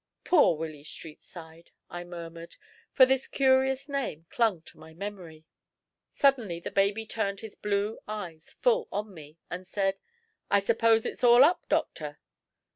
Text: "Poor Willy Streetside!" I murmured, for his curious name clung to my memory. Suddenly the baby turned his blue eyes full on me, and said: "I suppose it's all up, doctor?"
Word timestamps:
"Poor 0.23 0.57
Willy 0.57 0.83
Streetside!" 0.83 1.69
I 1.87 2.03
murmured, 2.03 2.55
for 2.91 3.05
his 3.05 3.27
curious 3.27 3.87
name 3.87 4.25
clung 4.31 4.63
to 4.63 4.79
my 4.79 4.95
memory. 4.95 5.45
Suddenly 6.09 6.59
the 6.59 6.71
baby 6.71 7.05
turned 7.05 7.41
his 7.41 7.53
blue 7.53 7.99
eyes 8.07 8.51
full 8.63 8.87
on 8.91 9.13
me, 9.13 9.37
and 9.51 9.67
said: 9.67 9.99
"I 10.49 10.59
suppose 10.59 11.05
it's 11.05 11.23
all 11.23 11.43
up, 11.43 11.69
doctor?" 11.69 12.17